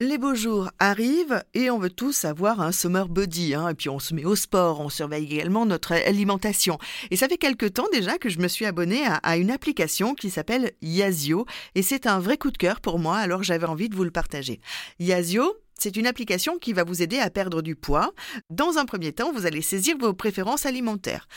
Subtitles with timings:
[0.00, 3.54] Les beaux jours arrivent et on veut tous avoir un summer body.
[3.54, 6.78] Hein, et puis on se met au sport, on surveille également notre alimentation.
[7.12, 10.16] Et ça fait quelque temps déjà que je me suis abonnée à, à une application
[10.16, 11.46] qui s'appelle Yazio.
[11.76, 14.10] Et c'est un vrai coup de cœur pour moi, alors j'avais envie de vous le
[14.10, 14.60] partager.
[14.98, 18.12] Yazio, c'est une application qui va vous aider à perdre du poids.
[18.50, 21.28] Dans un premier temps, vous allez saisir vos préférences alimentaires.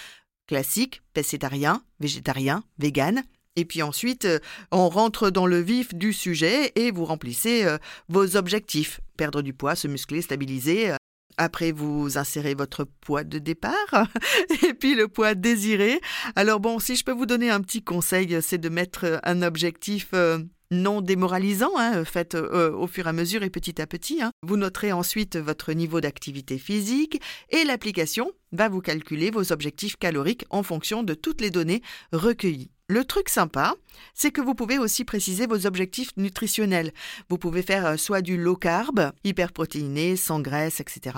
[0.48, 3.24] Classique, pescétarien, végétarien, vegan.
[3.58, 4.40] Et puis ensuite, euh,
[4.72, 9.02] on rentre dans le vif du sujet et vous remplissez euh, vos objectifs.
[9.18, 10.92] Perdre du poids, se muscler, stabiliser.
[11.38, 14.08] Après, vous insérez votre poids de départ
[14.64, 16.00] et puis le poids désiré.
[16.36, 20.10] Alors bon, si je peux vous donner un petit conseil, c'est de mettre un objectif
[20.14, 20.38] euh,
[20.70, 24.22] non démoralisant, hein, faites au fur et à mesure et petit à petit.
[24.22, 24.32] Hein.
[24.44, 30.46] Vous noterez ensuite votre niveau d'activité physique et l'application va vous calculer vos objectifs caloriques
[30.52, 31.82] en fonction de toutes les données
[32.12, 32.70] recueillies.
[32.90, 33.76] Le truc sympa,
[34.14, 36.94] c'est que vous pouvez aussi préciser vos objectifs nutritionnels.
[37.28, 41.18] Vous pouvez faire euh, soit du low carb, hyperprotéiné, sans graisse, etc.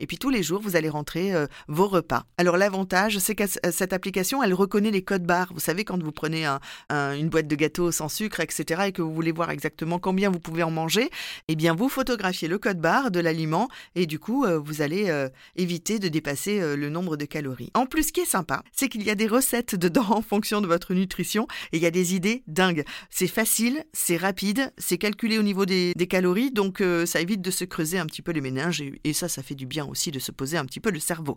[0.00, 2.24] Et puis tous les jours, vous allez rentrer euh, vos repas.
[2.36, 5.52] Alors l'avantage, c'est que euh, cette application, elle reconnaît les codes barres.
[5.52, 6.46] Vous savez, quand vous prenez
[6.90, 10.40] une boîte de gâteau sans sucre, etc., et que vous voulez voir exactement combien vous
[10.40, 11.10] pouvez en manger,
[11.48, 15.98] eh bien vous photographiez le code barre de l'aliment et du coup, vous allez éviter
[15.98, 17.70] de dépasser le nombre de calories.
[17.74, 20.60] En plus, ce qui est sympa, c'est qu'il y a des recettes dedans en fonction
[20.60, 22.84] de votre nutrition et il y a des idées dingues.
[23.10, 27.50] C'est facile, c'est rapide, c'est calculé au niveau des, calories, donc euh, ça évite de
[27.50, 30.18] se creuser un petit peu les méninges et, ça, ça fait du bien aussi de
[30.18, 31.36] se poser un petit peu le cerveau.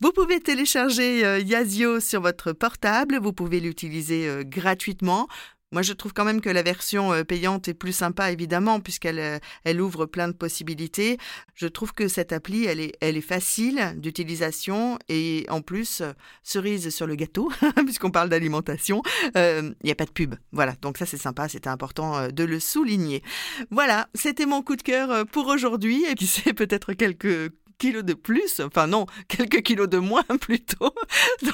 [0.00, 5.28] Vous pouvez télécharger euh, Yazio sur votre portable, vous pouvez l'utiliser euh, gratuitement.
[5.72, 9.18] Moi, je trouve quand même que la version euh, payante est plus sympa, évidemment, puisqu'elle
[9.18, 11.16] euh, elle ouvre plein de possibilités.
[11.54, 16.12] Je trouve que cette appli, elle est, elle est facile d'utilisation et en plus, euh,
[16.42, 17.50] cerise sur le gâteau,
[17.86, 19.02] puisqu'on parle d'alimentation,
[19.34, 20.34] il n'y a pas de pub.
[20.52, 23.22] Voilà, donc ça c'est sympa, c'était important de le souligner.
[23.70, 27.50] Voilà, c'était mon coup de cœur pour aujourd'hui et puis c'est peut-être quelques
[27.82, 30.94] kilos de plus, enfin non, quelques kilos de moins plutôt,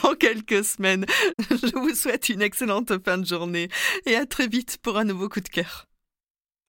[0.03, 1.06] dans quelques semaines.
[1.50, 3.70] Je vous souhaite une excellente fin de journée
[4.04, 5.88] et à très vite pour un nouveau coup de cœur.